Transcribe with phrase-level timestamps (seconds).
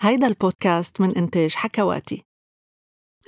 [0.00, 2.24] هيدا البودكاست من إنتاج حكواتي.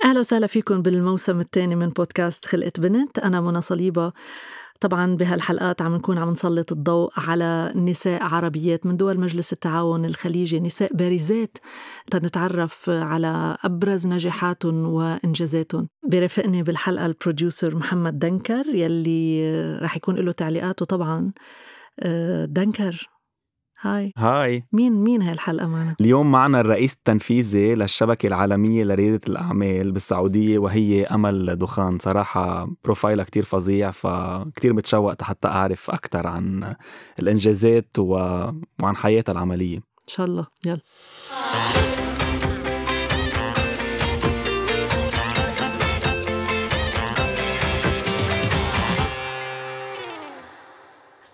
[0.03, 3.19] أهلا وسهلا فيكم بالموسم الثاني من بودكاست خلقة بنت.
[3.19, 4.13] أنا منى صليبة.
[4.79, 10.59] طبعا بهالحلقات عم نكون عم نسلط الضوء على نساء عربيات من دول مجلس التعاون الخليجي
[10.59, 11.57] نساء بارزات
[12.11, 15.87] تنتعرف على أبرز نجاحاتهم وإنجازاتهم.
[16.03, 19.51] برافقني بالحلقة البروديوسر محمد دنكر يلي
[19.81, 21.33] رح يكون له تعليقاته طبعا.
[21.99, 23.09] آه، دنكر.
[23.81, 24.13] هاي.
[24.17, 24.63] هاي.
[24.73, 31.05] مين مين هاي الحلقة معنا؟ اليوم معنا الرئيس التنفيذي للشبكة العالمية لريادة الأعمال بالسعودية وهي
[31.05, 31.99] أمل دخان.
[31.99, 36.75] صراحة بروفايلها كتير فظيع فكتير متشوق حتى أعرف أكثر عن
[37.19, 39.77] الإنجازات وعن حياتها العملية.
[39.77, 40.47] إن شاء الله.
[40.65, 40.81] يلا.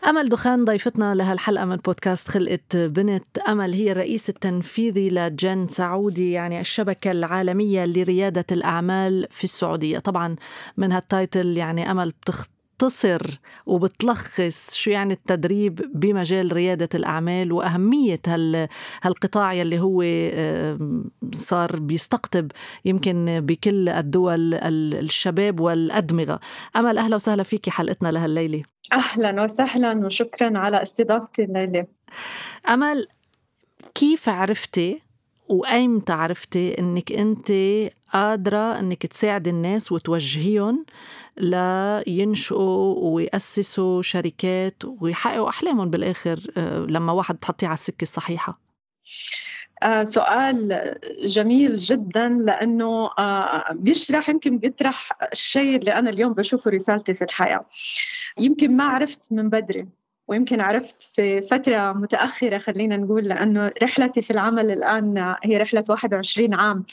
[0.08, 6.62] أمل دخان ضيفتنا لهالحلقة من بودكاست خلقة بنت أمل هي الرئيس التنفيذي لجن سعودي يعني
[6.62, 10.00] الشبكة العالمية لريادة الأعمال في السعودية.
[10.00, 10.36] طبعا
[10.78, 12.48] من هالتايتل يعني أمل بتخ
[12.78, 18.68] بتختصر وبتلخص شو يعني التدريب بمجال ريادة الأعمال وأهمية هال
[19.02, 20.04] هالقطاع يلي هو
[21.34, 22.52] صار بيستقطب
[22.86, 26.40] يمكن بكل الدول الشباب والأدمغة.
[26.76, 28.64] أمل أهلا وسهلا فيكي حلقتنا لهالليلة.
[28.94, 31.88] أهلا وسهلا وشكرا على استضافتي الليلة.
[32.70, 33.08] أمل
[33.96, 35.02] كيف عرفتي
[35.50, 37.52] وايمتى عرفتي إنك أنت
[38.14, 40.86] قادرة إنك تساعدي الناس وتوجهيهم
[41.38, 48.60] لينشئوا ويأسسوا شركات ويحققوا أحلامهم بالآخر آه، لما واحد تحطيه على السكة الصحيحة.
[49.84, 57.14] آه سؤال جميل جدا لأنه آه بيشرح يمكن بيطرح الشيء اللي أنا اليوم بشوفه رسالتي
[57.14, 57.66] في الحياة.
[58.38, 59.88] يمكن ما عرفت من بدري.
[60.28, 66.54] ويمكن عرفت في فترة متأخرة خلينا نقول لأنه رحلتي في العمل الآن هي رحلة 21
[66.54, 66.86] عام.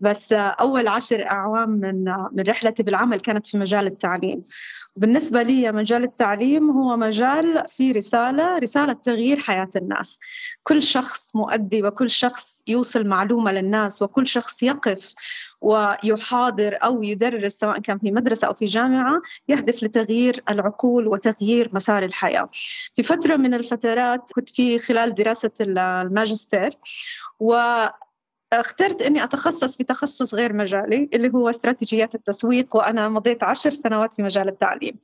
[0.00, 4.44] بس أول عشر أعوام من من رحلتي بالعمل كانت في مجال التعليم.
[4.96, 10.20] بالنسبة لي مجال التعليم هو مجال فيه رسالة رسالة تغيير حياة الناس.
[10.62, 15.14] كل شخص مؤدي وكل شخص يوصل معلومة للناس وكل شخص يقف
[15.62, 22.02] ويحاضر أو يدرس سواء كان في مدرسة أو في جامعة يهدف لتغيير العقول وتغيير مسار
[22.02, 22.48] الحياة.
[22.94, 26.70] في فترة من الفترات كنت في خلال دراسة الماجستير
[27.40, 27.54] و
[28.52, 34.14] اخترت إني أتخصص في تخصص غير مجالي اللي هو استراتيجيات التسويق وأنا مضيت عشر سنوات
[34.14, 34.94] في مجال التعليم.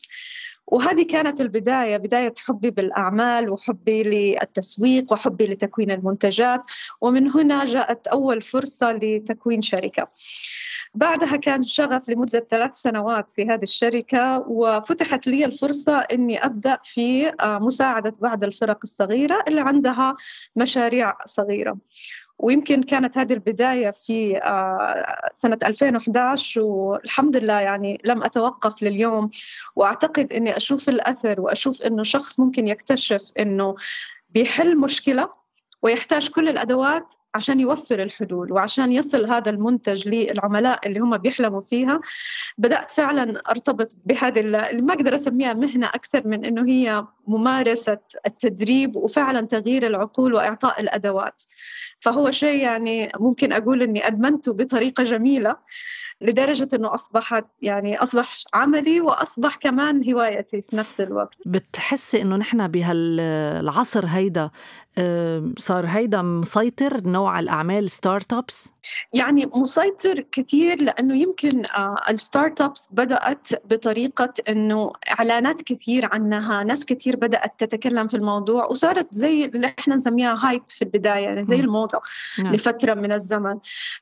[0.72, 6.62] وهذه كانت البداية بداية حبي بالأعمال وحبي للتسويق وحبي لتكوين المنتجات
[7.00, 10.08] ومن هنا جاءت أول فرصة لتكوين شركة.
[10.94, 17.32] بعدها كان شغف لمدة ثلاث سنوات في هذه الشركة وفتحت لي الفرصة أني أبدأ في
[17.40, 20.16] آه، مساعدة بعض الفرق الصغيرة اللي عندها
[20.56, 21.78] مشاريع صغيرة.
[22.38, 29.30] ويمكن كانت هذه البداية في آه، سنة 2011 والحمد لله يعني لم أتوقف لليوم.
[29.76, 33.74] وأعتقد أني أشوف الأثر وأشوف أنه شخص ممكن يكتشف أنه
[34.30, 35.28] بيحل مشكلة
[35.82, 42.00] ويحتاج كل الأدوات عشان يوفر الحلول وعشان يصل هذا المنتج للعملاء اللي هم بيحلموا فيها.
[42.58, 48.96] بدأت فعلا أرتبط بهذه اللي ما أقدر أسميها مهنة أكثر من أنه هي ممارسة التدريب
[48.96, 51.42] وفعلا تغيير العقول وإعطاء الأدوات.
[52.00, 55.56] فهو شيء يعني ممكن أقول أني أدمنته بطريقة جميلة.
[56.20, 62.68] لدرجة أنه أصبحت يعني أصبح عملي وأصبح كمان هوايتي في نفس الوقت بتحسي أنه نحن
[62.68, 64.50] بهالعصر هيدا
[65.58, 68.72] صار هيدا مسيطر نوع الأعمال startups؟
[69.12, 76.84] يعني مسيطر كثير لأنه يمكن آه، ال startups بدأت بطريقة أنه إعلانات كثير عنها ناس
[76.86, 81.56] كثير بدأت تتكلم في الموضوع وصارت زي اللي إحنا نسميها hype في البداية يعني زي
[81.56, 82.00] الموضة
[82.38, 82.54] نعم.
[82.54, 83.58] لفترة من الزمن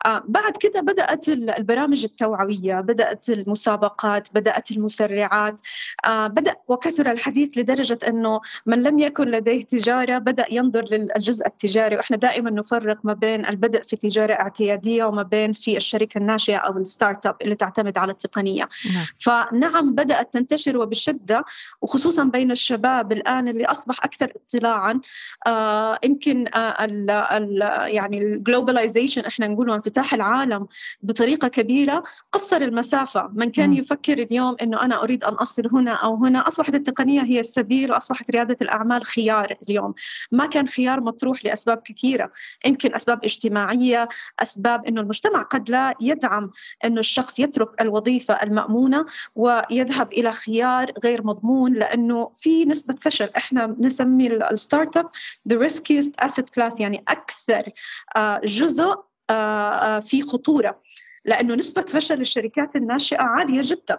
[0.07, 5.61] آه، بعد كده بدأت البرامج التوعوية بدأت المسابقات بدأت المسرعات
[6.05, 11.97] آه، بدأ وكثر الحديث لدرجة أنه من لم يكن لديه تجارة بدأ ينظر للجزء التجاري
[11.97, 14.35] وإحنا دائما نفرق ما بين البدء في تجارة
[14.77, 19.07] اعتيادية وما بين في الشركة الناشئة أو ال startup اللي تعتمد على التقنية نعم.
[19.21, 21.45] فنعم بدأت تنتشر وبشدة
[21.83, 25.01] وخصوصا بين الشباب الآن اللي أصبح أكثر اطلاعا
[25.47, 27.61] آه يمكن آه ال ال
[27.95, 30.67] يعني ال globalization إحنا نقول انفتاح العالم
[31.03, 33.73] بطريقة كبيرة قصر المسافة من كان م.
[33.73, 38.31] يفكر اليوم أنه أنا أريد أن أصل هنا أو هنا أصبحت التقنية هي السبيل وأصبحت
[38.31, 39.95] ريادة الأعمال خيار اليوم
[40.33, 42.33] ما كان خيار مطروح لأسباب كثيرة
[42.67, 43.25] يمكن أسباب
[44.57, 46.51] الاسباب إنه المجتمع قد لا يدعم
[46.85, 53.31] إنه الشخص يترك الوظيفة المأمونة ويذهب إلى خيار غير مضمون لأنه في نسبة فشل.
[53.37, 55.11] إحنا نسمي ال startup
[55.49, 57.63] the riskiest asset class يعني أكثر
[58.17, 58.95] آه، جزء
[59.31, 60.81] آه، في خطورة.
[61.25, 63.99] لأنه نسبة فشل الشركات الناشئة عالية جدا.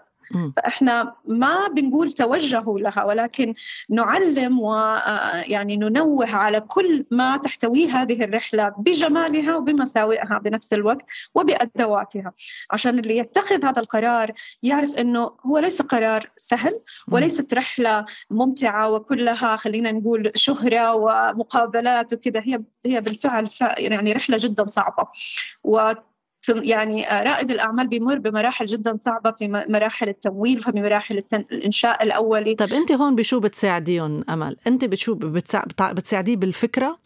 [0.56, 3.54] فإحنا ما بنقول توجهوا لها ولكن
[3.90, 12.34] نعلم ويعني آه، ننوه على كل ما تحتويه هذه الرحلة بجمالها وبمساوئها بنفس الوقت وبأدواتها.
[12.72, 14.32] عشان اللي يتخذ هذا القرار
[14.64, 16.80] يعرف إنه هو ليس قرار سهل
[17.12, 22.40] وليست رحلة ممتعة وكلها خلينا نقول شهرة ومقابلات وكذا.
[22.40, 25.08] هي هي بالفعل يعني رحلة جدا صعبة.
[25.64, 25.94] و
[26.56, 32.56] يعني آه، رائد الأعمال بيمر بمراحل جدا صعبة في مراحل التمويل وفي مراحل الإنشاء الأولي.
[32.56, 35.16] طب أنت هون بشو بتساعديهم أمل؟ أنت بشو
[35.82, 36.98] بتساعديه بالفكرة؟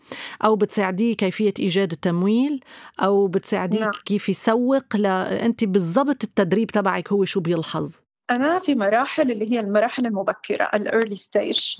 [0.44, 2.60] أو بتساعديه كيفية إيجاد التمويل؟
[3.00, 3.92] أو بتساعديه نعم.
[4.06, 5.06] كيف يسوق ل...
[5.06, 8.00] أنت بالضبط التدريب تبعك هو شو بيلحظ؟
[8.32, 11.76] أنا في مراحل اللي هي المراحل المبكرة ال early stage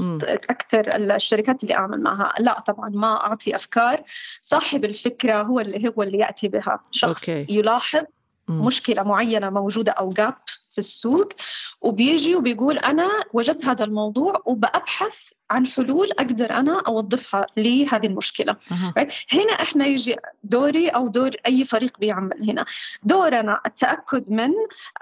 [0.50, 2.34] أكثر الشركات اللي أعمل معها.
[2.40, 4.04] لا طبعا ما أعطي أفكار.
[4.42, 6.80] صاحب الفكرة هو اللي هو اللي يأتي بها.
[6.92, 7.46] شخص أوكي.
[7.50, 8.04] يلاحظ
[8.50, 10.36] مشكلة معينة موجودة أو جاب
[10.72, 11.34] في السوق
[11.82, 18.52] وبيجي وبيقول أنا وجدت هذا الموضوع وبأبحث عن حلول أقدر أنا أوظفها لهذه المشكلة.
[18.52, 19.08] أه.
[19.34, 22.66] هنا إحنا يجي دوري أو دور أي فريق بيعمل هنا.
[23.04, 24.52] دورنا التأكد من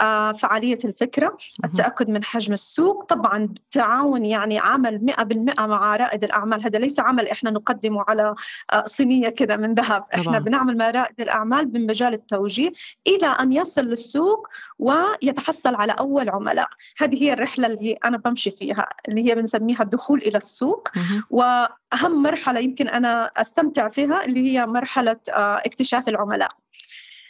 [0.01, 1.67] آه فعالية الفكرة أه.
[1.67, 3.03] التأكد من حجم السوق.
[3.03, 6.63] طبعا بالتعاون يعني عمل مئة بالمئة مع رائد الأعمال.
[6.63, 8.35] هذا ليس عمل إحنا نقدمه على
[8.73, 10.05] آه صينية كذا من ذهب.
[10.15, 12.71] إحنا بنعمل مع رائد الأعمال بمجال التوجيه
[13.07, 14.47] إلى أن يصل للسوق
[14.79, 16.69] ويتحصل على أول عملاء.
[16.97, 20.88] هذه هي الرحلة اللي أنا بمشي فيها اللي هي بنسميها الدخول إلى السوق.
[21.30, 26.51] وأهم مرحلة يمكن أنا أستمتع فيها اللي هي مرحلة آه، اكتشاف العملاء.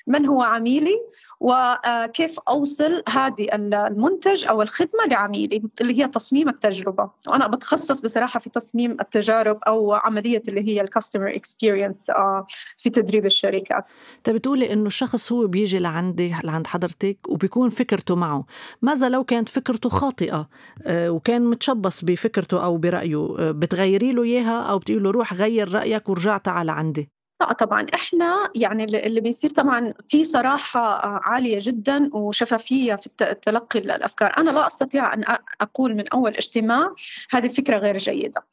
[0.08, 0.98] من هو عميلي؟
[1.40, 7.10] وكيف أوصل هذه المنتج أو الخدمة لعميلي اللي هي تصميم التجربة.
[7.28, 12.48] وأنا بتخصص بصراحة في تصميم التجارب أو عملية اللي هي الكاستمر اكسبيرينس آه،
[12.78, 13.92] في تدريب الشركات.
[14.18, 18.46] انت بتقولي إنه الشخص هو بيجي لعندي لعند حضرتك وبيكون فكرته معه.
[18.82, 20.50] ماذا لو كانت فكرته خاطئة
[20.84, 25.74] آه، وكان متشبص بفكرته أو برأيه آه، بتغيري له إياها أو بتقولي له روح غير
[25.74, 30.82] رأيك ورجع تعال عندي؟ لا طبعا إحنا يعني اللي بيصير طبعا في صراحة
[31.30, 33.10] عالية جدا وشفافية في
[33.42, 35.24] تلقي الأفكار، أنا لا أستطيع أن
[35.62, 36.94] أقول من أول اجتماع
[37.30, 38.44] هذه الفكرة غير جيدة.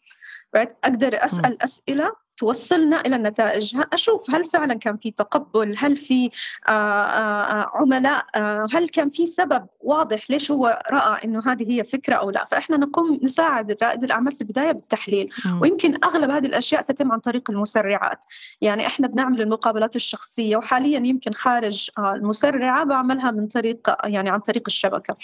[0.84, 6.30] أقدر أسأل أسئلة توصلنا إلى النتائج أشوف هل فعلا كان في تقبل هل في
[6.68, 8.26] آه، آه، آه، عملاء
[8.72, 12.44] هل كان في سبب واضح ليش هو رأى إنه هذه هي فكرة أو لا.
[12.44, 15.30] فإحنا نقوم نساعد رائد الأعمال في البداية بالتحليل.
[15.60, 18.24] ويمكن أغلب هذه الأشياء تتم عن طريق المسرعات.
[18.60, 24.62] يعني إحنا بنعمل المقابلات الشخصية وحاليا يمكن خارج المسرعة بعملها من طريق يعني عن طريق
[24.66, 25.16] الشبكة.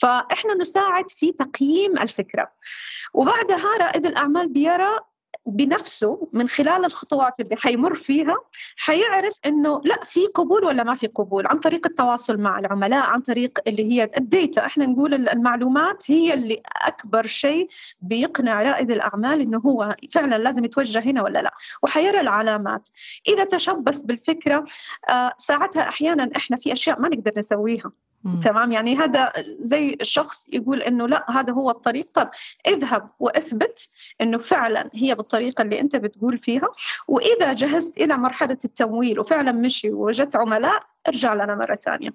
[0.00, 2.50] فإحنا نساعد في تقييم الفكرة.
[3.14, 4.98] وبعدها رائد الأعمال بيرى
[5.46, 8.36] بنفسه من خلال الخطوات اللي حيمر فيها
[8.76, 13.20] حيعرف إنه لا في قبول ولا ما في قبول عن طريق التواصل مع العملاء عن
[13.20, 17.68] طريق اللي هي الديتا إحنا نقول المعلومات هي اللي أكبر شيء
[18.00, 21.54] بيقنع رائد الأعمال إنه هو فعلا لازم يتوجه هنا ولا لا.
[21.82, 22.88] وحيرى العلامات.
[23.28, 24.64] إذا تشبث بالفكرة
[25.08, 27.92] آه ساعتها أحيانا إحنا في أشياء ما نقدر نسويها.
[28.42, 32.08] تمام؟ يعني هذا زي الشخص يقول إنه لا هذا هو الطريق.
[32.14, 32.30] طب
[32.66, 33.88] اذهب واثبت
[34.20, 36.68] إنه فعلا هي بالطريقة اللي أنت بتقول فيها.
[37.08, 42.10] وإذا جهزت إلى مرحلة التمويل وفعلا مشي ووجدت عملاء ارجع لنا مرة ثانية.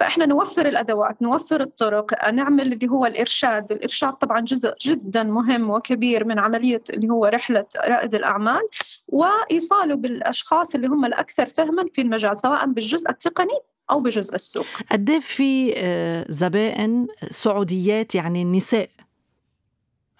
[0.00, 3.72] فإحنا نوفر الأدوات نوفر الطرق نعمل اللي هو الإرشاد.
[3.72, 8.62] الإرشاد طبعا جزء جدا مهم وكبير من عملية اللي هو رحلة رائد الأعمال.
[9.08, 13.58] وإيصاله بالأشخاص اللي هم الأكثر فهما في المجال سواء بالجزء التقني
[13.90, 14.66] أو بجزء السوق.
[14.92, 18.88] قد إيه في آه، زبائن سعوديات يعني نساء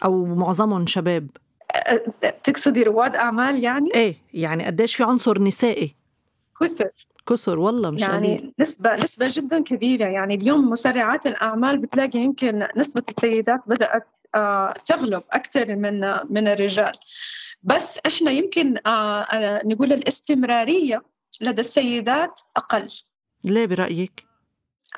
[0.04, 1.28] أو معظمهم شباب؟
[2.44, 5.94] تقصدي رواد أعمال يعني؟ إيه يعني قديش في عنصر نسائي؟
[6.60, 6.90] كثر
[7.26, 8.52] كثر والله مش يعني قليل.
[8.58, 10.06] نسبة نسبة جدا كبيرة.
[10.06, 14.16] يعني اليوم مسرعات الأعمال بتلاقي يمكن نسبة السيدات بدأت
[14.86, 16.92] تغلب أكثر من من الرجال.
[17.62, 18.74] بس إحنا يمكن
[19.64, 21.02] نقول الاستمرارية
[21.40, 22.88] لدى السيدات أقل.
[23.44, 24.24] ليه برأيك؟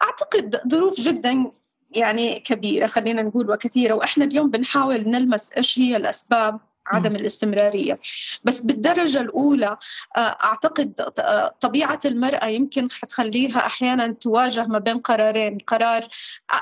[0.03, 1.53] أعتقد ظروف جدا
[1.91, 7.99] يعني كبيرة خلينا نقول وكثيرة وإحنا اليوم بنحاول نلمس إيش هي الأسباب عدم الاستمرارية.
[8.45, 9.77] بس بالدرجة الأولى
[10.17, 16.09] آه، أعتقد آه، طبيعة المرأة يمكن حتخليها أحيانا تواجه ما بين قرارين قرار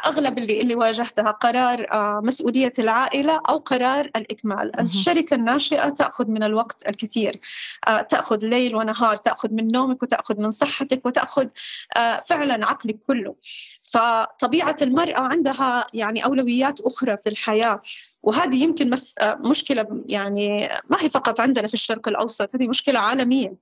[0.06, 4.80] أغلب اللي, اللي واجهتها قرار آه، مسؤولية العائلة أو قرار الإكمال.
[4.80, 7.40] الشركة الناشئة تأخذ من الوقت الكثير.
[8.08, 11.48] تأخذ ليل ونهار تأخذ من نومك وتأخذ من صحتك وتأخذ
[12.28, 13.34] فعلا عقلك كله.
[13.90, 17.80] فطبيعة المرأة عندها يعني أولويات أخرى في الحياة
[18.22, 23.54] وهذه يمكن بس مشكلة يعني ما هي فقط عندنا في الشرق الأوسط هذه مشكلة عالمية.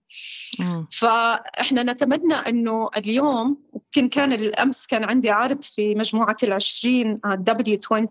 [0.93, 8.07] فإحنا نتمنى أنه اليوم يمكن كان الأمس كان عندي عرض في مجموعة العشرين W20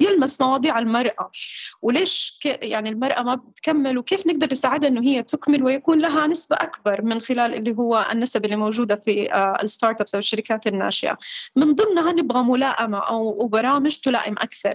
[0.00, 1.30] يلمس مواضيع المرأة.
[1.82, 7.02] وليش يعني المرأة ما بتكمل وكيف نقدر نساعدها أنه هي تكمل ويكون لها نسبة أكبر
[7.02, 11.18] من خلال اللي هو النسب اللي موجودة في آه، الستارت أبس أو الشركات الناشئة.
[11.56, 14.74] من ضمنها نبغى ملائمة أو برامج تلائم أكثر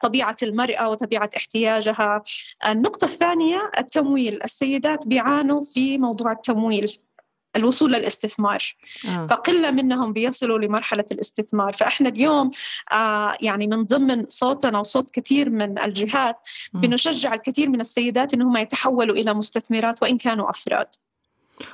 [0.00, 2.22] طبيعة المرأة وطبيعة احتياجها.
[2.68, 4.42] النقطة الثانية التمويل.
[4.44, 6.98] السيدات بيعانوا في موضوع التمويل
[7.56, 8.76] الوصول للاستثمار.
[9.08, 9.26] آه.
[9.26, 11.72] فقلة منهم بيصلوا لمرحلة الاستثمار.
[11.72, 12.50] فإحنا اليوم
[12.92, 16.36] آه يعني من ضمن صوتنا وصوت كثير من الجهات
[16.74, 20.88] بنشجع الكثير من السيدات أنهم يتحولوا إلى مستثمرات وإن كانوا أفراد.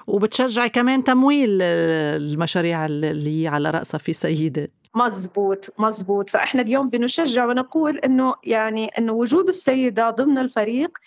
[0.07, 4.69] وبتشجعي كمان تمويل المشاريع اللي على رأسها في سيدة.
[4.95, 6.31] مزبوط مزبوط.
[6.31, 10.99] فإحنا اليوم بنشجع ونقول إنه يعني إنه وجود السيدة ضمن الفريق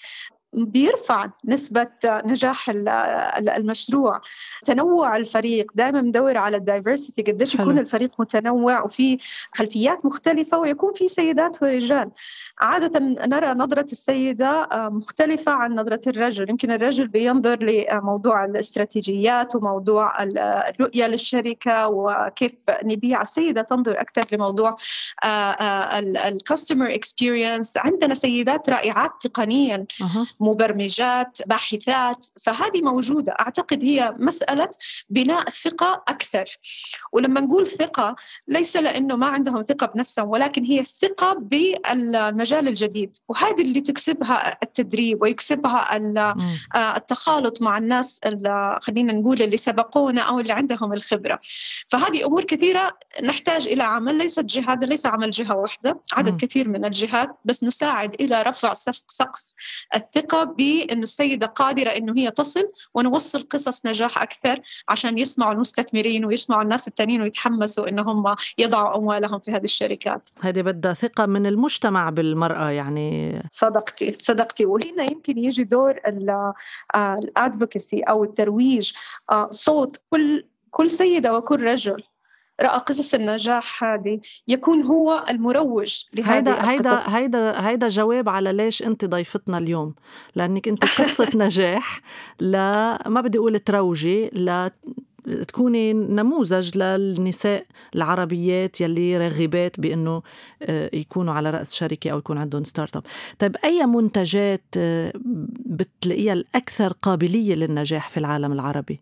[0.53, 2.69] بيرفع نسبة نجاح
[3.39, 4.21] المشروع.
[4.65, 9.17] تنوع الفريق دائما ندور على الدايفرسيتي قديش يكون الفريق متنوع وفي
[9.55, 12.11] خلفيات مختلفة ويكون في سيدات ورجال.
[12.59, 16.49] عادة نرى نظرة السيدة آه، مختلفة عن نظرة الرجل.
[16.49, 23.21] يمكن الرجل بينظر لموضوع الاستراتيجيات وموضوع الرؤية للشركة وكيف نبيع.
[23.21, 24.75] السيدة تنظر أكثر لموضوع
[26.27, 29.85] الكاستمر اكسبيرينس عندنا سيدات رائعات تقنيا.
[30.39, 33.31] مبرمجات باحثات فهذه موجودة.
[33.39, 34.69] أعتقد هي مسألة
[35.09, 36.45] بناء ثقة أكثر.
[37.11, 38.15] ولما نقول ثقة
[38.47, 43.17] ليس لأنه ما عندهم ثقة بنفسهم ولكن هي الثقة بالمجال الجديد.
[43.27, 48.19] وهذه اللي تكسبها التدريب ويكسبها آه، التخالط مع الناس
[48.81, 51.39] خلينا نقول اللي سبقونا أو اللي عندهم الخبرة.
[51.87, 56.01] فهذه أمور كثيرة نحتاج إلى عمل ليست جهة ليس عمل جهة واحدة.
[56.13, 56.37] عدد.
[56.37, 58.73] كثير من الجهات بس نساعد إلى رفع
[59.07, 59.43] سقف
[60.27, 66.25] الثقة ثقة بأنه السيدة قادرة أنه هي تصل ونوصل قصص نجاح أكثر عشان يسمعوا المستثمرين
[66.25, 70.29] ويسمعوا الناس التانيين ويتحمسوا أنه هم يضعوا أموالهم في هذه الشركات.
[70.41, 73.41] هذه بدها ثقة من المجتمع بالمرأة يعني.
[73.51, 74.65] صدقتي صدقتي.
[74.65, 75.95] وهنا يمكن يجي دور
[76.95, 78.91] الأدفوكسي أو الترويج
[79.31, 82.03] آه، صوت كل كل سيدة وكل رجل.
[82.61, 84.19] رأى قصص النجاح هذه.
[84.47, 89.95] يكون هو المروج لهذه هيدا هيدا هيدا هيدا جواب على ليش انت ضيفتنا اليوم.
[90.35, 92.01] لأنك انت قصة نجاح
[92.39, 94.71] لا ما بدي أقول تروجي لا
[95.47, 97.65] تكوني نموذج للنساء
[97.95, 100.21] العربيات يلي راغبات بأنه
[100.61, 103.03] آه، يكونوا على رأس شركه أو يكون عندهم startup
[103.39, 105.13] طيب أي منتجات آه،
[105.65, 108.99] بتلاقيها الأكثر قابلية للنجاح في العالم العربي؟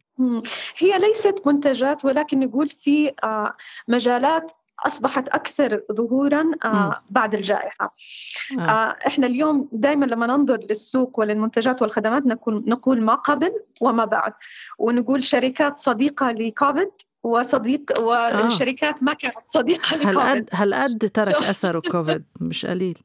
[0.77, 3.53] هي ليست منتجات ولكن نقول في آه،
[3.87, 7.95] مجالات أصبحت أكثر ظهورا آه بعد الجائحة.
[8.59, 8.61] آه.
[8.61, 13.51] آه إحنا اليوم دائما لما ننظر للسوق وللمنتجات والخدمات نقول نقول ما قبل
[13.81, 14.33] وما بعد.
[14.77, 16.91] ونقول شركات صديقة لكوفيد
[17.23, 19.03] وصديق وشركات آه.
[19.03, 20.17] ما كانت صديقة لكوفيد.
[20.17, 22.97] هالقد هالقد ترك أثره كوفيد؟ مش قليل.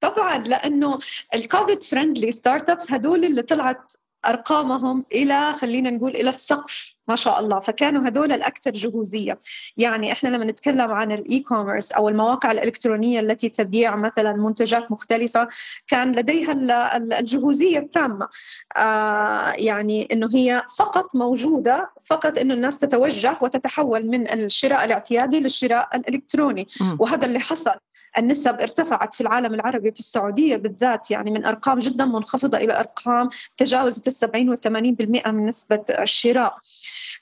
[0.00, 0.98] طبعا لأنه
[1.34, 3.92] ال Covid-friendly startups هدول اللي طلعت
[4.26, 7.60] أرقامهم إلى خلينا نقول إلى السقف ما شاء الله.
[7.60, 9.38] فكانوا هذول الأكثر جهوزية.
[9.76, 15.48] يعني إحنا لما نتكلم عن ال e-commerce أو المواقع الإلكترونية التي تبيع مثلا منتجات مختلفة
[15.86, 16.52] كان لديها
[16.96, 18.28] الجهوزية التامة.
[18.76, 25.88] آه يعني إنه هي فقط موجودة فقط إنه الناس تتوجه وتتحول من الشراء الاعتيادي للشراء
[25.96, 26.68] الإلكتروني.
[26.98, 27.74] وهذا اللي حصل.
[28.18, 33.28] النسب ارتفعت في العالم العربي في السعودية بالذات يعني من أرقام جدا منخفضة إلى أرقام
[33.56, 36.58] تجاوزت السبعين والثمانين بالمئة من نسبة الشراء.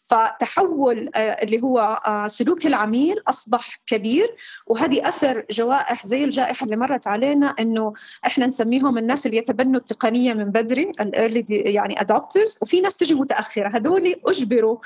[0.01, 6.77] فتحول آه، اللي هو آه، سلوك العميل أصبح كبير وهذه أثر جوائح زي الجائحة اللي
[6.77, 7.93] مرت علينا إنه
[8.27, 13.15] إحنا نسميهم الناس اللي يتبنوا التقنية من بدري ال early يعني adopters وفي ناس تجي
[13.15, 13.69] متأخرة.
[13.69, 14.79] هذول أجبروا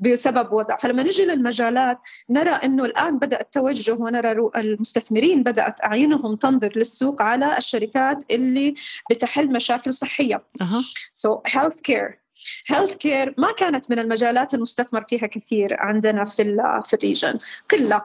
[0.00, 0.76] بسبب وضع.
[0.76, 1.98] فلما نجي للمجالات
[2.30, 8.74] نرى أنه الآن بدأ التوجه ونرى المستثمرين بدأت أعينهم تنظر للسوق على الشركات اللي
[9.10, 10.84] بتحل مشاكل uh-huh.
[11.12, 12.18] so health care
[12.66, 17.38] health care ما كانت من المجالات المستثمر فيها كثير عندنا في في ال region
[17.70, 18.02] قله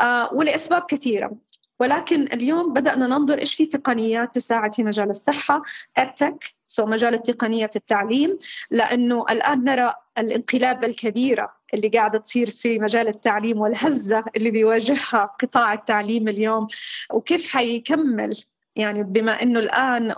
[0.00, 1.32] آه ولأسباب كثيرة.
[1.80, 5.62] ولكن اليوم بدأنا ننظر إيش في تقنيات تساعد في مجال الصحة
[5.98, 8.38] ال tech so مجال تقنية التعليم
[8.70, 15.72] لأنه الآن نرى الانقلاب الكبيرة اللي قاعدة تصير في مجال التعليم والهزة اللي بيواجهها قطاع
[15.72, 16.66] التعليم اليوم
[17.12, 18.36] وكيف حيكمل؟
[18.76, 20.14] يعني بما إنه الآن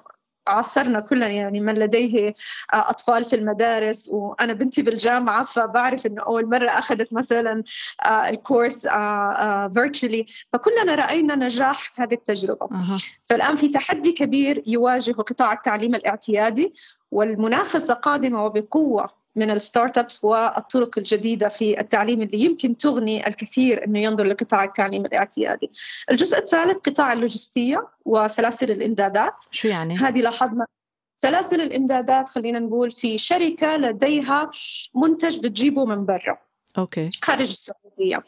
[0.49, 2.35] عاصرنا كلنا يعني من لديه
[2.75, 7.63] آه، أطفال في المدارس وأنا بنتي بالجامعة فبعرف إنه أول مرة أخذت مثلا
[8.05, 8.87] آه، ال course
[9.75, 12.69] virtually آه، فكلنا رأينا نجاح هذه التجربة.
[13.27, 16.75] فالآن في تحدي كبير يواجه قطاع التعليم الاعتيادي
[17.11, 19.26] والمنافسة قادمة وبقوة.
[19.37, 25.07] من ال startups والطرق الجديدة في التعليم اللي يمكن تغني الكثير إنه ينظر لقطاع التعليم
[25.07, 25.71] الاعتيادي.
[26.11, 29.43] الجزء الثالث قطاع اللوجستية وسلاسل الإمدادات.
[29.51, 30.67] شو يعني؟ هذه لاحظنا
[31.15, 34.51] سلاسل الإمدادات خلينا نقول في شركة لديها
[34.95, 36.46] منتج بتجيبه من برا.
[36.79, 37.11] أوكي.
[37.23, 38.25] خارج السعودية.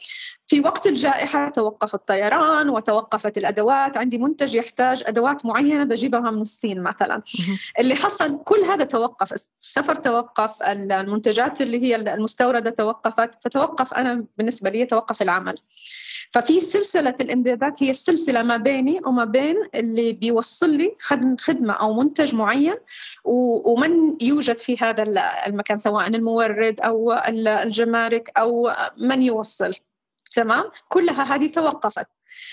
[0.47, 3.97] في وقت الجائحة توقف الطيران وتوقفت الأدوات.
[3.97, 7.23] عندي منتج يحتاج أدوات معينة بجيبها من الصين مثلا.
[7.78, 9.33] اللي حصل كل هذا توقف.
[9.33, 13.43] السفر توقف المنتجات اللي هي المستوردة توقفت.
[13.45, 15.59] فتوقف أنا بالنسبة لي توقف العمل.
[16.30, 20.97] ففي سلسلة الإمدادات هي السلسلة ما بيني وما بين اللي بيوصل لي
[21.40, 22.76] خدمة أو منتج معين
[23.25, 25.02] ومن يوجد في هذا
[25.47, 29.75] المكان سواء المورد أو الجمارك أو من يوصل.
[30.32, 32.06] تمام؟ كلها هذه توقفت.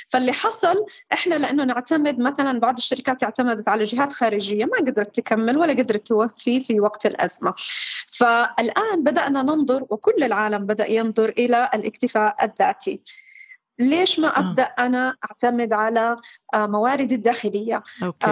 [0.09, 5.57] فاللي حصل إحنا لأنه نعتمد مثلا بعض الشركات اعتمدت على جهات خارجية ما قدرت تكمل
[5.57, 7.53] ولا قدرت توفي في وقت الأزمة.
[8.07, 13.01] فالآن بدأنا ننظر وكل العالم بدأ ينظر إلى الاكتفاء الذاتي.
[13.79, 14.39] ليش ما آه.
[14.39, 16.17] أبدأ أنا أعتمد على
[16.53, 18.31] آه، مواردي الداخلية أوكي.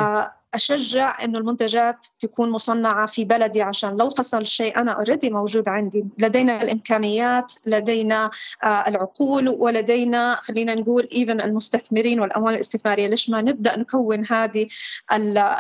[0.53, 6.05] أشجع إنه المنتجات تكون مصنعة في بلدي عشان لو حصل شيء أنا already موجود عندي.
[6.17, 8.29] لدينا الإمكانيات لدينا
[8.63, 13.07] آه العقول ولدينا خلينا نقول even المستثمرين والأموال الاستثمارية.
[13.07, 14.67] ليش ما نبدأ نكون هذه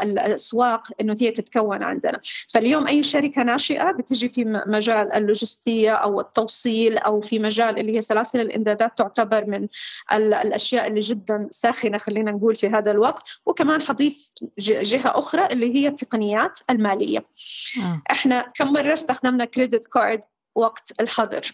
[0.03, 2.19] الأسواق إنه هي تتكون عندنا؟
[2.49, 8.01] فاليوم أي شركة ناشئة بتجي في مجال اللوجستية أو التوصيل أو في مجال اللي هي
[8.01, 9.67] سلاسل الإمدادات تعتبر من
[10.13, 13.23] الأشياء اللي جدا ساخنة خلينا نقول في هذا الوقت.
[13.45, 14.31] وكمان حضيف
[14.83, 17.25] جهة أخرى اللي هي التقنيات المالية
[17.81, 18.01] آه.
[18.11, 20.21] إحنا كم مرة استخدمنا credit card
[20.55, 21.51] وقت الحظر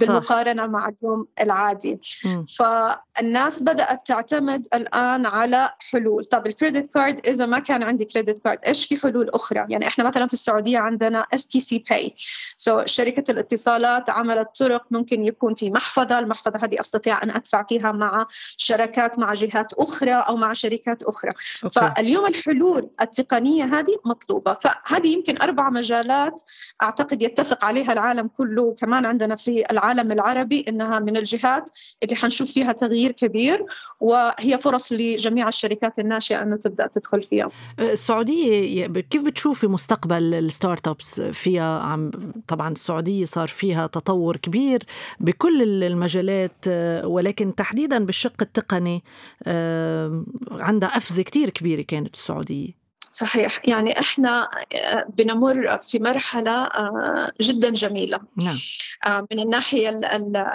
[0.00, 0.66] بالمقارنة.
[0.66, 2.44] مع اليوم العادي م.
[2.44, 8.44] فالناس بدأت تعتمد الآن على حلول طب ال credit card إذا ما كان عندي credit
[8.44, 12.14] card إيش في حلول أخرى يعني إحنا مثلا في السعودية عندنا STC Pay
[12.56, 17.92] so شركة الاتصالات عملت طرق ممكن يكون في محفظة المحفظة هذه أستطيع أن أدفع فيها
[17.92, 18.26] مع
[18.56, 21.32] شركات مع جهات أخرى أو مع شركات أخرى
[21.64, 21.80] أوكي.
[21.80, 26.42] فاليوم الحلول التقنية هذه مطلوبة فهذه يمكن أربع مجالات
[26.82, 31.70] أعتقد يتفق عليها العالم العالم كله كمان عندنا في العالم العربي إنها من الجهات
[32.02, 33.64] اللي حنشوف فيها تغيير كبير
[34.00, 37.50] وهي فرص لجميع الشركات الناشئة إنه تبدأ تدخل فيها.
[37.78, 42.10] السعودية كيف بتشوفي مستقبل ال startups فيها عم
[42.48, 44.82] طبعا السعودية صار فيها تطور كبير
[45.20, 46.64] بكل المجالات
[47.04, 49.02] ولكن تحديدا بالشق التقني
[50.50, 52.79] عندها قفزه كتير كبيرة كانت السعودية.
[53.10, 53.60] صحيح.
[53.64, 58.20] يعني إحنا آه، بنمر في مرحلة آه، جدا جميلة.
[58.38, 58.58] نعم.
[59.06, 60.00] آه، من الناحية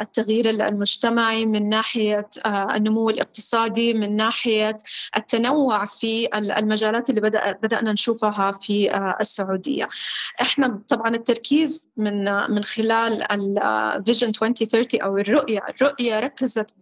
[0.02, 4.78] التغيير المجتمعي من ناحية النمو الاقتصادي من ناحية
[5.18, 9.89] التنوع في المجالات اللي بدأ بدأنا نشوفها في السعودية.
[10.41, 16.76] إحنا طبعا التركيز من من خلال الفيجن 2030 أو الرؤية الرؤية ركزت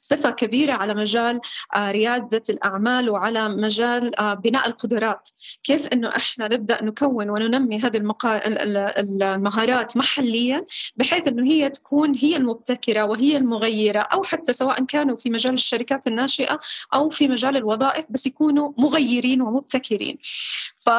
[0.00, 1.40] بصفة كبيرة على مجال
[1.76, 5.11] ريادة الأعمال وعلى مجال بناء القدرات.
[5.12, 5.28] المهارات.
[5.62, 8.40] كيف إنه إحنا نبدأ نكون وننمي هذه المقا...
[9.34, 10.64] المهارات محليا
[10.96, 16.06] بحيث إنه هي تكون هي المبتكرة وهي المغيرة أو حتى سواء كانوا في مجال الشركات
[16.06, 16.60] الناشئة
[16.94, 20.18] أو في مجال الوظائف بس يكونوا مغيرين ومبتكرين.
[20.74, 20.90] ف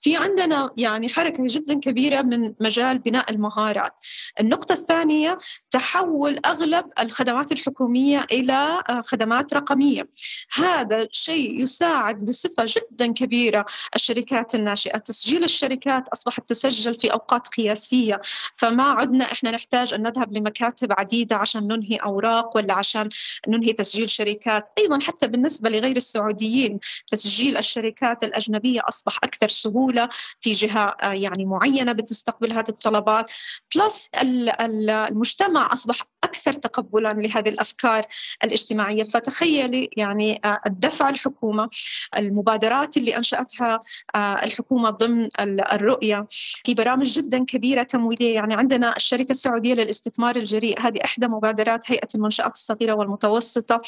[0.00, 3.92] في عندنا يعني حركة جدا كبيرة من مجال بناء المهارات.
[4.40, 5.38] النقطة الثانية
[5.70, 10.08] تحول أغلب الخدمات الحكومية إلى آه، خدمات رقمية.
[10.52, 14.98] هذا شيء يساعد بصفة جدا كبيرة الشركات الناشئة.
[14.98, 18.20] تسجيل الشركات أصبحت تسجل في أوقات قياسية.
[18.54, 23.08] فما عدنا إحنا نحتاج أن نذهب لمكاتب عديدة عشان ننهي أوراق ولا عشان
[23.48, 24.70] ننهي تسجيل شركات.
[24.78, 26.78] أيضا حتى بالنسبة لغير السعوديين
[27.10, 29.89] تسجيل الشركات الأجنبية أصبح أكثر سهولة.
[29.90, 30.08] دولة
[30.40, 33.30] في جهة يعني معينة بتستقبل هذه الطلبات.
[33.74, 38.06] بلس المجتمع أصبح أكثر تقبلا لهذه الأفكار
[38.44, 39.02] الاجتماعية.
[39.02, 41.70] فتخيلي يعني الدفع الحكومة
[42.18, 43.80] المبادرات اللي أنشأتها
[44.16, 46.26] الحكومة ضمن الرؤية
[46.64, 48.34] في برامج جدا كبيرة تمويلية.
[48.34, 53.80] يعني عندنا الشركة السعودية للاستثمار الجريء هذه إحدى مبادرات هيئة المنشآت الصغيرة والمتوسطة.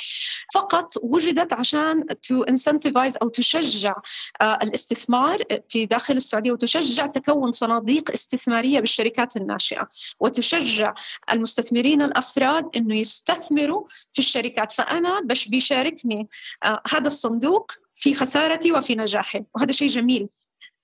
[0.54, 3.94] فقط وجدت عشان to incentivize أو تشجع
[4.42, 9.88] الاستثمار في داخل السعودية وتشجع تكون صناديق استثمارية بالشركات الناشئة
[10.20, 10.94] وتشجع
[11.32, 14.72] المستثمرين الأفراد أنه يستثمروا في الشركات.
[14.72, 16.28] فأنا بش بيشاركني
[16.92, 20.28] هذا الصندوق في خسارتي وفي نجاحي وهذا شيء جميل.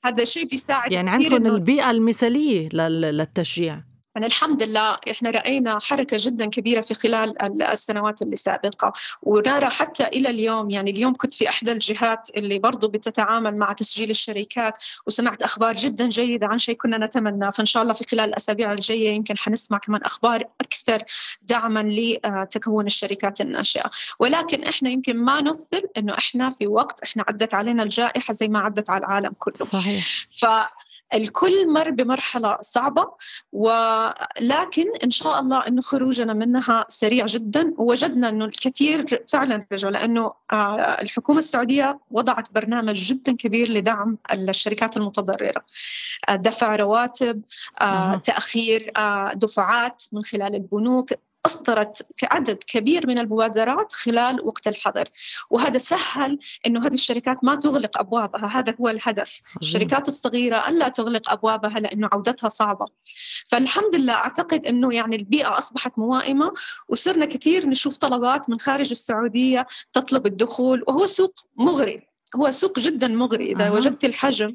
[0.05, 3.88] هذا شيء بيساعد يعني عندكم البيئة المثالية للتشجيع.
[4.19, 8.93] يعني الحمد لله إحنا رأينا حركة جدا كبيرة في خلال السنوات اللي سابقة.
[9.23, 14.11] ونرى حتى إلى اليوم يعني اليوم كنت في إحدى الجهات اللي برضو بتتعامل مع تسجيل
[14.11, 18.73] الشركات وسمعت أخبار جدا جيدة عن شيء كنا نتمنى فإن شاء الله في خلال الأسابيع
[18.73, 21.03] الجاية يمكن حنسمع كمان أخبار أكثر
[21.43, 23.91] دعما لتكون الشركات الناشئة.
[24.19, 28.61] ولكن إحنا يمكن ما نغفل إنه إحنا في وقت إحنا عدت علينا الجائحة زي ما
[28.61, 29.67] عدت على العالم كله.
[29.67, 30.27] صحيح.
[30.39, 30.47] ف
[31.15, 33.09] الكل مر بمرحلة صعبة
[33.53, 37.75] ولكن إن شاء الله أنه خروجنا منها سريع جدا.
[37.79, 40.33] ووجدنا أنه الكثير فعلا رجعوا لأنه
[41.03, 45.65] الحكومة السعودية وضعت برنامج جدا كبير لدعم الشركات المتضررة.
[46.31, 47.43] دفع رواتب
[48.23, 48.93] تأخير
[49.35, 51.11] دفعات من خلال البنوك.
[51.49, 55.09] أصدرت عدد كبير من المبادرات خلال وقت الحظر.
[55.51, 58.47] وهذا سهل أنه هذه الشركات ما تغلق أبوابها.
[58.47, 59.41] هذا هو الهدف.
[59.63, 62.87] الشركات الصغيرة ألا تغلق أبوابها لأنه عودتها صعبة.
[63.47, 66.53] فالحمد لله أعتقد أنه يعني البيئة أصبحت موائمة
[66.89, 72.18] وصرنا كثير نشوف طلبات من خارج السعودية تطلب الدخول وهو سوق مغري.
[72.37, 73.73] هو سوق جدا مغري إذا أه.
[73.73, 74.55] وجدت الحجم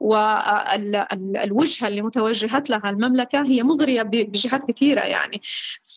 [0.00, 5.40] والوجهة اللي متوجهت لها المملكة هي مغرية بجهات كثيرة يعني.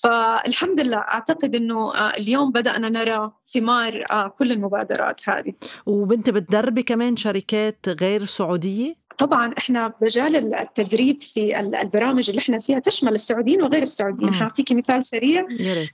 [0.03, 4.03] فالحمد لله أعتقد أنه اليوم بدأنا نرى ثمار
[4.38, 5.53] كل المبادرات هذه.
[5.86, 12.80] وبنت بتدربي كمان شركات غير سعودية؟ طبعا إحنا مجال التدريب في البرامج اللي إحنا فيها
[12.80, 14.34] تشمل السعوديين وغير السعوديين.
[14.34, 15.47] هعطيكي مثال سريع.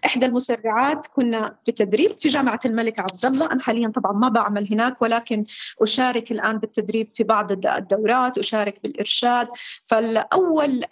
[0.05, 3.51] إحدى المسرعات كنا بتدريب في جامعة الملك عبد الله.
[3.51, 5.43] أنا حاليا طبعا ما بعمل هناك ولكن
[5.81, 9.47] أشارك الآن بالتدريب في بعض الدورات أشارك بالإرشاد.
[9.85, 10.85] فالأول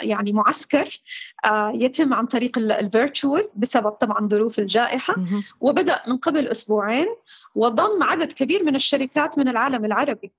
[0.00, 1.00] يعني معسكر
[1.74, 5.14] يتم عن طريق الفيرتشوال بسبب طبعا ظروف الجائحة.
[5.60, 7.06] وبدأ من قبل أسبوعين
[7.54, 10.30] وضم عدد كبير من الشركات من العالم العربي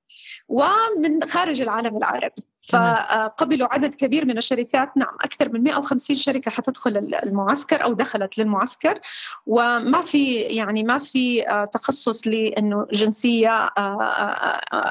[0.49, 2.43] ومن خارج العالم العربي.
[2.69, 4.97] فقبلوا عدد كبير من الشركات.
[4.97, 8.99] نعم أكثر من 150 شركة حتدخل المعسكر أو دخلت للمعسكر.
[9.45, 12.27] وما في يعني ما في تخصص
[12.71, 13.69] لأنه جنسية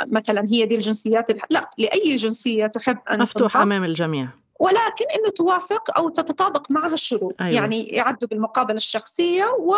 [0.07, 4.29] مثلا هي دي الجنسيات لا لأي جنسية تحب أن مفتوح أمام الجميع.
[4.61, 7.35] ولكن إنه توافق أو تتطابق معها الشروط.
[7.41, 7.55] أيوة.
[7.55, 9.75] يعني يعدوا بالمقابله الشخصية و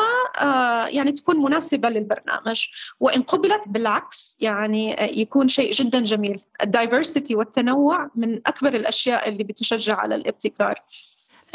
[0.89, 2.67] يعني تكون مناسبة للبرنامج.
[3.01, 6.41] وإن قبلت بالعكس يعني يكون شيء جدا جميل.
[6.63, 10.83] الدايفرسيتي والتنوع من أكبر الأشياء اللي بتشجع على الابتكار.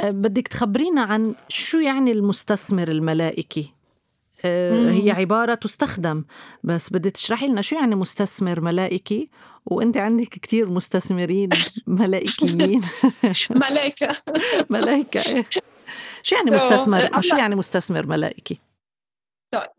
[0.03, 3.73] بدك تخبرينا عن شو يعني المستثمر الملائكي؟
[4.43, 6.25] هي عبارة تستخدم.
[6.63, 9.29] بس بدي تشرحي لنا شو يعني مستثمر ملائكي؟
[9.65, 11.49] وأنت عندك كتير مستثمرين
[11.87, 12.81] ملائكيين.
[13.69, 14.15] ملائكة.
[14.69, 15.45] ملائكة إيه.
[16.23, 18.59] شو يعني مستثمر؟ شو يعني مستثمر ملائكي؟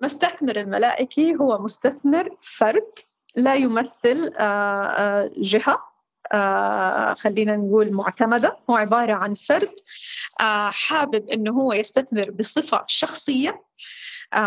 [0.02, 2.92] مستثمر الملائكي هو مستثمر فرد
[3.36, 4.32] لا يمثل
[5.38, 5.88] جهة
[7.14, 8.56] خلينا نقول معتمدة.
[8.70, 9.72] هو عبارة عن فرد
[10.70, 13.62] حابب أنه هو يستثمر بصفة شخصية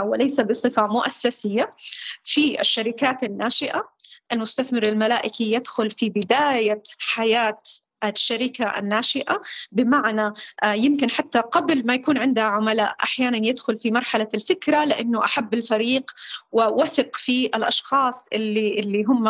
[0.04, 1.76] وليس بصفة مؤسسية.
[2.24, 3.90] في الشركات الناشئة
[4.32, 7.58] المستثمر الملائكي يدخل في بداية حياة
[8.04, 9.42] الشركة الناشئة.
[9.72, 10.34] بمعنى
[10.66, 16.12] يمكن حتى قبل ما يكون عندها عملاء أحيانا يدخل في مرحلة الفكرة لأنه أحب الفريق
[16.52, 19.28] ووثق في الأشخاص اللي, اللي هم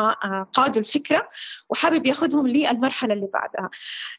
[0.54, 1.30] قادوا الفكرة
[1.70, 3.70] وحابب يأخذهم للمرحلة اللي بعدها.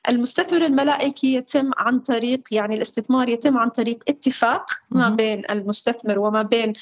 [0.08, 6.42] المستثمر الملائكي يتم عن طريق يعني الاستثمار يتم عن طريق اتفاق ما بين المستثمر وما
[6.42, 6.72] بين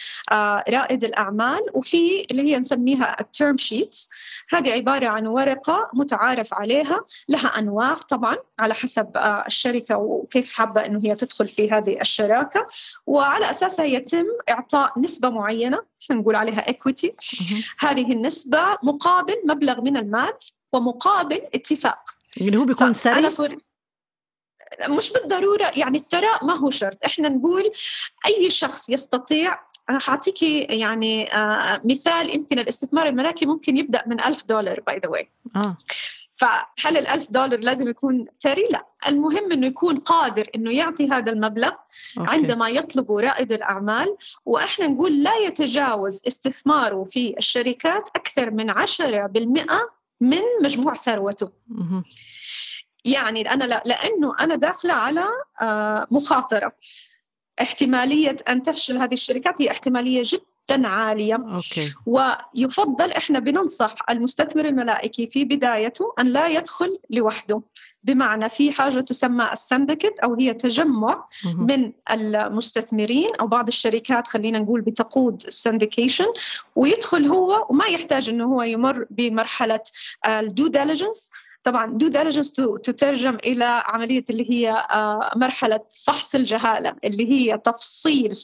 [0.69, 4.11] رائد الأعمال وفي اللي هي نسميها التيرم شيتس
[4.51, 7.95] هذه عبارة عن ورقة متعارف عليها لها أنواع.
[7.95, 12.67] طبعا على حسب الشركة وكيف حابة إنه هي تدخل في هذه الشراكة.
[13.07, 17.11] وعلى اساسها يتم إعطاء نسبة معينة نقول عليها equity.
[17.79, 20.33] هذه النسبة مقابل مبلغ من المال
[20.73, 22.01] ومقابل اتفاق.
[22.41, 23.29] اللي هو بيكون سري
[24.89, 26.99] مش بالضرورة يعني الثراء ما هو شرط.
[27.07, 27.71] إحنا نقول
[28.27, 34.81] أي شخص يستطيع حاعطيكي يعني آه مثال يمكن الاستثمار الملائكي ممكن يبدأ من ألف دولار
[34.81, 35.29] by the way
[36.41, 38.87] فهل الألف دولار لازم يكون ثري؟ لا.
[39.09, 41.73] المهم أنه يكون قادر أنه يعطي هذا المبلغ
[42.19, 42.31] أوكي.
[42.31, 48.77] عندما يطلبه رائد الأعمال وإحنا نقول لا يتجاوز استثماره في الشركات أكثر من 10%
[50.21, 51.51] من مجموع ثروته.
[53.05, 55.29] يعني أنا لا لأنه أنا داخلة على
[55.63, 56.73] آه، مخاطرة.
[57.61, 60.50] احتمالية أن تفشل هذه الشركات هي احتمالية جدا.
[60.77, 61.35] جدا عالية.
[61.35, 61.95] أوكي.
[62.07, 67.63] ويفضل إحنا بننصح المستثمر الملائكي في بدايته أن لا يدخل لوحده.
[68.05, 74.59] بمعنى في حاجة تسمى ال syndicate أو هي تجمع من المستثمرين أو بعض الشركات خلينا
[74.59, 76.25] نقول بتقود ال syndication
[76.77, 79.81] ويدخل هو وما يحتاج أنه هو يمر بمرحلة
[80.27, 81.31] ال due diligence
[81.63, 88.39] طبعا due diligence تترجم إلى عملية اللي هي آه، مرحلة فحص الجهالة اللي هي تفصيل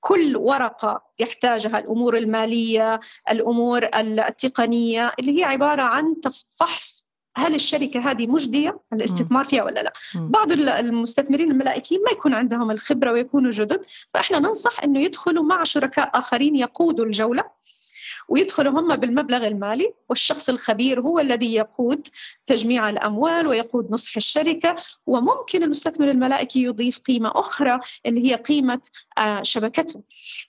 [0.00, 6.16] كل ورقة يحتاجها الأمور المالية الأمور التقنية اللي هي عبارة عن
[6.60, 12.70] فحص هل الشركة هذه مجدية؟ الاستثمار فيها ولا لا؟ بعض المستثمرين الملائكيين ما يكون عندهم
[12.70, 13.80] الخبرة ويكونوا جدد
[14.14, 17.44] فإحنا ننصح أنه يدخلوا مع شركاء آخرين يقودوا الجولة.
[18.28, 22.08] ويدخلوا هم بالمبلغ المالي والشخص الخبير هو الذي يقود
[22.46, 28.80] تجميع الأموال ويقود نصح الشركة وممكن المستثمر الملائكي يضيف قيمة أخرى اللي هي قيمة
[29.18, 30.02] آه، شبكته.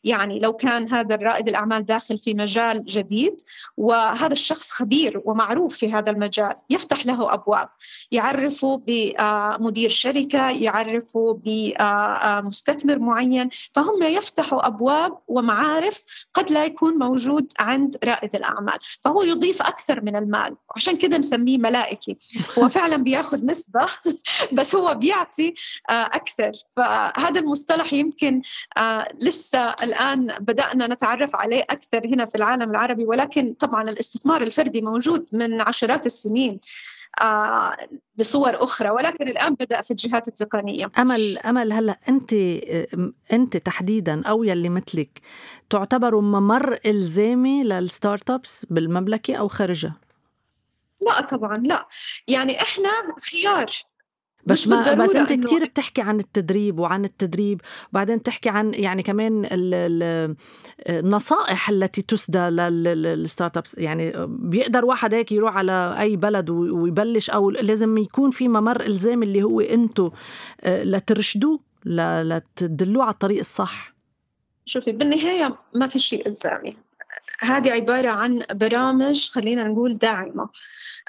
[0.03, 3.35] يعني لو كان هذا الرائد الأعمال داخل في مجال جديد
[3.77, 7.69] وهذا الشخص خبير ومعروف في هذا المجال يفتح له أبواب.
[8.11, 16.03] يعرفه بمدير شركة يعرفه بمستثمر معين فهم يفتحوا أبواب ومعارف
[16.33, 21.57] قد لا يكون موجود عند رائد الأعمال فهو يضيف أكثر من المال وعشان كده نسميه
[21.57, 22.17] ملائكي
[22.57, 23.85] هو فعلا بياخذ نسبة
[24.57, 25.53] بس هو بيعطي
[25.89, 26.51] آه، أكثر.
[26.75, 28.41] فهذا المصطلح يمكن
[28.77, 34.81] آه، لسه الآن بدأنا نتعرف عليه أكثر هنا في العالم العربي ولكن طبعا الاستثمار الفردي
[34.81, 36.59] موجود من عشرات السنين.
[38.15, 40.91] بصور أخرى ولكن الآن بدأ في الجهات التقنية.
[40.97, 42.33] امل امل هلأ أنت
[43.33, 45.21] أنت تحديدا أو يلي مثلك
[45.69, 49.95] تعتبروا ممر إلزامي لل startups بالمملكة أو خارجها؟
[51.01, 51.87] لا طبعا لا.
[52.27, 52.89] يعني إحنا
[53.31, 53.69] خيار
[54.45, 59.47] بس ما بس انت كثير بتحكي عن التدريب وعن التدريب وبعدين بتحكي عن يعني كمان
[60.89, 67.49] النصائح التي تسدى لل startups يعني بيقدر واحد هيك يروح على أي بلد ويبلش أو
[67.49, 70.11] لازم يكون في ممر الزامي اللي هو أنتم
[70.61, 73.93] آه، لترشدوه لتدلوه على الطريق الصح.
[74.65, 76.77] شوفي بالنهاية ما في شيء إلزامي.
[77.39, 80.49] هذه عبارة عن برامج خلينا نقول داعمة.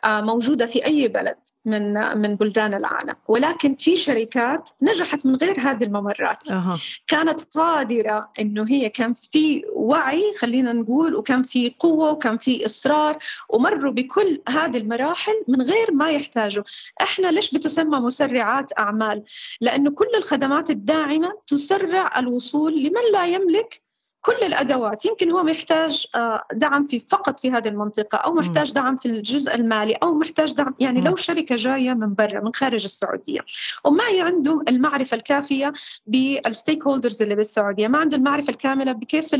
[0.04, 3.14] آه، موجودة في أي بلد من من بلدان العالم.
[3.28, 6.52] ولكن في شركات نجحت من غير هذه الممرات.
[6.52, 6.80] أه.
[7.06, 13.18] كانت قادرة إنه هي كان في وعي خلينا نقول وكان في قوة وكان في إصرار
[13.48, 16.64] ومروا بكل هذه المراحل من غير ما يحتاجوا.
[17.02, 19.24] إحنا ليش بتسمى مسرعات أعمال؟
[19.60, 23.82] لأنه كل الخدمات الداعمة تسرع الوصول لمن لا يملك
[24.22, 25.04] كل الأدوات.
[25.04, 29.54] يمكن هو محتاج آه، دعم في فقط في هذه المنطقة أو محتاج دعم في الجزء
[29.54, 33.40] المالي أو محتاج دعم يعني لو شركة جاية من برا من خارج السعودية
[33.84, 35.72] وما عنده المعرفة الكافية
[36.06, 39.34] بال stakeholders اللي بالسعودية ما عنده المعرفة الكاملة بكيف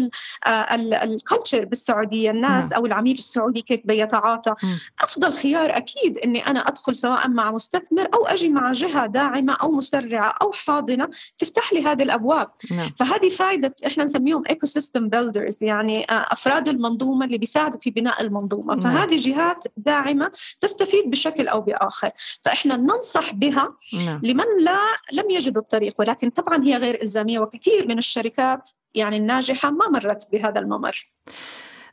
[1.02, 4.54] ال culture آه، بالسعودية الناس أو العميل السعودي كيف بيتعاطى.
[5.00, 9.72] أفضل خيار أكيد إني أنا أدخل سواء مع مستثمر أو أجي مع جهة داعمة أو
[9.72, 12.50] مسرعة أو حاضنة تفتح لي هذه الأبواب.
[12.70, 12.90] نعم.
[12.96, 18.74] فهذه فائدة إحنا نسميهم ecosystem builders يعني آه، أفراد المنظومة اللي بيساعدوا في بناء المنظومة
[18.74, 18.80] نعم.
[18.80, 22.10] فهذه جهات داعمة تستفيد بشكل أو بآخر
[22.44, 24.20] فإحنا ننصح بها نعم.
[24.22, 24.78] لمن لا
[25.12, 30.28] لم يجد الطريق ولكن طبعا هي غير إلزامية وكثير من الشركات يعني الناجحة ما مرت
[30.32, 31.12] بهذا الممر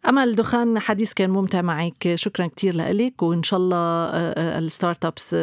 [0.08, 2.16] أمل دخان حديث كان ممتع معك.
[2.16, 5.36] شكرا كثير لك وإن شاء الله آه، آه، ال startups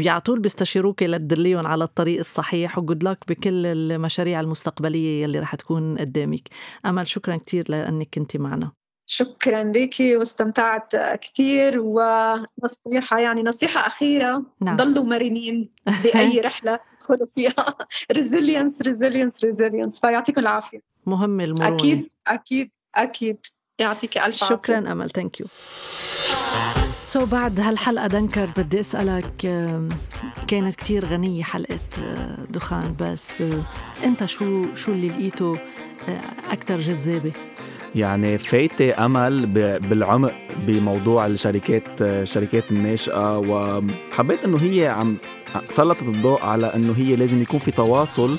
[0.00, 5.98] على طول بيستشيروك لتدليهم على الطريق الصحيح وجود لك بكل المشاريع المستقبلية اللي رح تكون
[5.98, 6.48] قدامك.
[6.86, 8.72] أمل شكرا كثير لأنك كنت معنا.
[9.06, 14.42] شكرا لك واستمتعت كثير ونصيحة يعني نصيحة أخيرة.
[14.60, 14.76] نعم.
[14.76, 17.76] ضلوا مرنين بأي رحلة تدخلوا فيها.
[18.12, 20.80] resilience resilience resilience فيعطيكم العافية.
[21.06, 21.74] مهم المرونة.
[21.74, 23.46] أكيد أكيد أكيد.
[23.80, 24.56] يعطيك ألف عافية.
[24.56, 25.10] شكرا أمل.
[25.10, 25.46] ثانك يو
[27.06, 29.32] سو بعد هالحلقة دنكر بدي أسألك
[30.48, 33.62] كانت كتير غنية حلقة آه، دخان بس آه،
[34.04, 35.58] أنت شو شو اللي لقيته
[36.08, 36.20] آه،
[36.52, 37.32] أكثر جذابة؟
[37.94, 39.46] يعني فايتة أمل
[39.78, 40.32] بالعمق
[40.66, 45.16] بموضوع الشركات الشركات الناشئة وحبيت إنه هي عم
[45.70, 48.38] سلطت الضوء على إنه هي لازم يكون في تواصل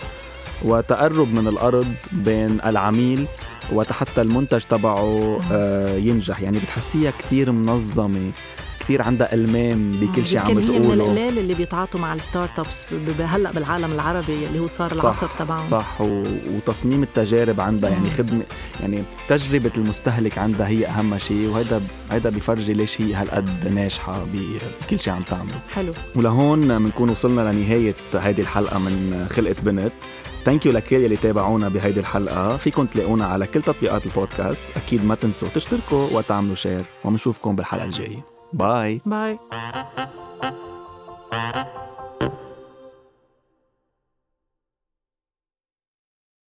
[0.65, 3.27] وتقرب من الأرض بين العميل
[3.73, 6.41] وحتى المنتج تبعه آه، ينجح.
[6.41, 8.31] يعني بتحسيها كتير منظمة
[8.81, 12.85] كثير عندها ألمام بكل شيء عم بتقوله هي من القلال اللي بيتعاطوا مع الستارت ابس
[13.19, 15.69] هلأ بالعالم العربي اللي هو صار العصر تبعهم.
[15.69, 16.01] صح.
[16.01, 16.23] و...
[16.55, 18.43] وتصميم التجارب عندها يعني خدمة
[18.81, 24.99] يعني تجربة المستهلك عندها هي أهم شيء وهذا هذا بيفرجي ليش هي هالقد ناجحة بكل
[24.99, 25.61] شيء عم تعمله.
[25.75, 25.93] حلو.
[26.15, 29.91] ولهون بنكون وصلنا لنهاية هذه الحلقة من خلقة بنت.
[30.45, 32.57] thank you لكل يلي تابعونا بهيدي الحلقة.
[32.57, 34.61] فيكم تلاقونا على كل تطبيقات البودكاست.
[34.75, 38.25] أكيد ما تنسوا تشتركوا وتعملوا share وبنشوفكم بالحلقة الجاية.
[38.53, 39.39] bye bye